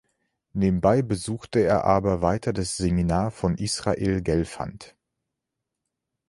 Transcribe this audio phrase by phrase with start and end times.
[0.53, 4.95] Nebenbei besuchte er aber weiter das Seminar von Israel Gelfand.